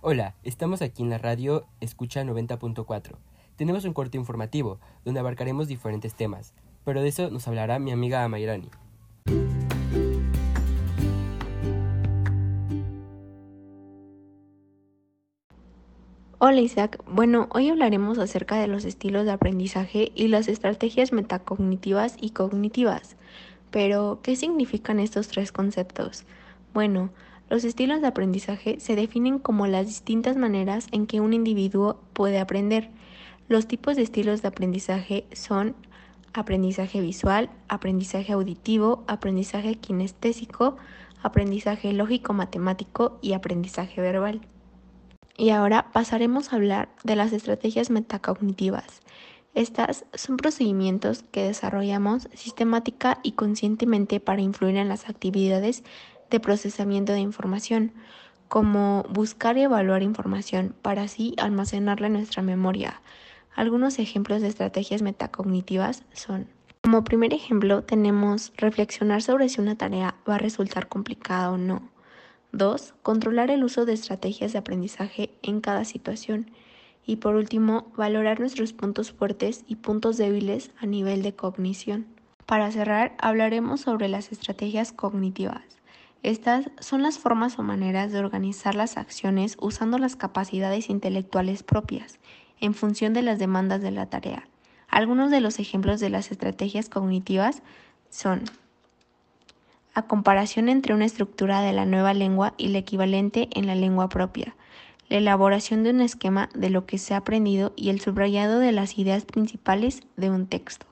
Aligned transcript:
Hola, 0.00 0.36
estamos 0.44 0.80
aquí 0.80 1.02
en 1.02 1.10
la 1.10 1.18
radio 1.18 1.66
Escucha 1.80 2.22
90.4. 2.22 3.16
Tenemos 3.56 3.84
un 3.84 3.92
corte 3.92 4.16
informativo 4.16 4.78
donde 5.04 5.18
abarcaremos 5.18 5.66
diferentes 5.66 6.14
temas, 6.14 6.54
pero 6.84 7.02
de 7.02 7.08
eso 7.08 7.30
nos 7.30 7.48
hablará 7.48 7.80
mi 7.80 7.90
amiga 7.90 8.22
Amairani. 8.22 8.70
Hola 16.38 16.60
Isaac, 16.60 17.02
bueno, 17.08 17.48
hoy 17.50 17.68
hablaremos 17.68 18.18
acerca 18.18 18.54
de 18.54 18.68
los 18.68 18.84
estilos 18.84 19.24
de 19.24 19.32
aprendizaje 19.32 20.12
y 20.14 20.28
las 20.28 20.46
estrategias 20.46 21.12
metacognitivas 21.12 22.16
y 22.20 22.30
cognitivas. 22.30 23.16
Pero, 23.72 24.20
¿qué 24.22 24.36
significan 24.36 25.00
estos 25.00 25.26
tres 25.26 25.50
conceptos? 25.50 26.24
Bueno, 26.72 27.10
los 27.50 27.64
estilos 27.64 28.00
de 28.00 28.06
aprendizaje 28.06 28.78
se 28.80 28.94
definen 28.94 29.38
como 29.38 29.66
las 29.66 29.86
distintas 29.86 30.36
maneras 30.36 30.86
en 30.92 31.06
que 31.06 31.20
un 31.20 31.32
individuo 31.32 32.00
puede 32.12 32.38
aprender. 32.38 32.90
Los 33.48 33.66
tipos 33.66 33.96
de 33.96 34.02
estilos 34.02 34.42
de 34.42 34.48
aprendizaje 34.48 35.26
son 35.32 35.74
aprendizaje 36.34 37.00
visual, 37.00 37.50
aprendizaje 37.68 38.32
auditivo, 38.32 39.02
aprendizaje 39.06 39.76
kinestésico, 39.76 40.76
aprendizaje 41.22 41.92
lógico-matemático 41.92 43.18
y 43.22 43.32
aprendizaje 43.32 44.00
verbal. 44.00 44.42
Y 45.36 45.50
ahora 45.50 45.90
pasaremos 45.92 46.52
a 46.52 46.56
hablar 46.56 46.90
de 47.04 47.16
las 47.16 47.32
estrategias 47.32 47.90
metacognitivas. 47.90 49.00
Estas 49.54 50.04
son 50.14 50.36
procedimientos 50.36 51.24
que 51.32 51.44
desarrollamos 51.44 52.28
sistemática 52.34 53.18
y 53.22 53.32
conscientemente 53.32 54.20
para 54.20 54.42
influir 54.42 54.76
en 54.76 54.88
las 54.88 55.08
actividades 55.08 55.82
de 56.30 56.40
procesamiento 56.40 57.12
de 57.12 57.20
información, 57.20 57.92
como 58.48 59.04
buscar 59.10 59.58
y 59.58 59.62
evaluar 59.62 60.02
información 60.02 60.74
para 60.82 61.02
así 61.02 61.34
almacenarla 61.38 62.06
en 62.06 62.14
nuestra 62.14 62.42
memoria. 62.42 63.00
Algunos 63.54 63.98
ejemplos 63.98 64.42
de 64.42 64.48
estrategias 64.48 65.02
metacognitivas 65.02 66.04
son 66.12 66.48
como 66.88 67.04
primer 67.04 67.34
ejemplo 67.34 67.82
tenemos 67.82 68.52
reflexionar 68.56 69.20
sobre 69.20 69.48
si 69.48 69.60
una 69.60 69.76
tarea 69.76 70.14
va 70.26 70.36
a 70.36 70.38
resultar 70.38 70.88
complicada 70.88 71.50
o 71.50 71.58
no. 71.58 71.82
2. 72.52 72.94
Controlar 73.02 73.50
el 73.50 73.62
uso 73.62 73.84
de 73.84 73.92
estrategias 73.92 74.52
de 74.52 74.58
aprendizaje 74.58 75.30
en 75.42 75.60
cada 75.60 75.84
situación. 75.84 76.50
Y 77.04 77.16
por 77.16 77.34
último, 77.34 77.92
valorar 77.96 78.40
nuestros 78.40 78.72
puntos 78.72 79.12
fuertes 79.12 79.64
y 79.66 79.76
puntos 79.76 80.16
débiles 80.16 80.70
a 80.78 80.86
nivel 80.86 81.22
de 81.22 81.34
cognición. 81.34 82.06
Para 82.46 82.70
cerrar, 82.70 83.14
hablaremos 83.18 83.82
sobre 83.82 84.08
las 84.08 84.32
estrategias 84.32 84.92
cognitivas. 84.92 85.64
Estas 86.22 86.70
son 86.80 87.02
las 87.02 87.18
formas 87.18 87.58
o 87.58 87.62
maneras 87.62 88.10
de 88.10 88.18
organizar 88.18 88.74
las 88.74 88.96
acciones 88.96 89.56
usando 89.60 89.98
las 89.98 90.16
capacidades 90.16 90.90
intelectuales 90.90 91.62
propias, 91.62 92.18
en 92.60 92.74
función 92.74 93.14
de 93.14 93.22
las 93.22 93.38
demandas 93.38 93.82
de 93.82 93.92
la 93.92 94.06
tarea. 94.06 94.48
Algunos 94.88 95.30
de 95.30 95.40
los 95.40 95.60
ejemplos 95.60 96.00
de 96.00 96.10
las 96.10 96.32
estrategias 96.32 96.88
cognitivas 96.88 97.62
son 98.10 98.42
a 99.94 100.02
comparación 100.02 100.68
entre 100.68 100.94
una 100.94 101.04
estructura 101.04 101.60
de 101.60 101.72
la 101.72 101.84
nueva 101.84 102.14
lengua 102.14 102.54
y 102.56 102.68
la 102.68 102.78
equivalente 102.78 103.48
en 103.52 103.66
la 103.66 103.74
lengua 103.74 104.08
propia, 104.08 104.56
la 105.08 105.18
elaboración 105.18 105.82
de 105.82 105.90
un 105.90 106.00
esquema 106.00 106.48
de 106.54 106.70
lo 106.70 106.86
que 106.86 106.98
se 106.98 107.14
ha 107.14 107.18
aprendido 107.18 107.72
y 107.76 107.90
el 107.90 108.00
subrayado 108.00 108.58
de 108.58 108.72
las 108.72 108.98
ideas 108.98 109.24
principales 109.24 110.02
de 110.16 110.30
un 110.30 110.46
texto. 110.46 110.86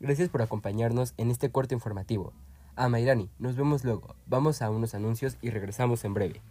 Gracias 0.00 0.28
por 0.28 0.42
acompañarnos 0.42 1.14
en 1.16 1.30
este 1.30 1.50
corte 1.50 1.74
informativo. 1.74 2.32
A 2.76 2.88
Mayrani, 2.88 3.30
nos 3.38 3.56
vemos 3.56 3.84
luego. 3.84 4.16
Vamos 4.26 4.60
a 4.60 4.70
unos 4.70 4.94
anuncios 4.94 5.36
y 5.40 5.50
regresamos 5.50 6.04
en 6.04 6.14
breve. 6.14 6.42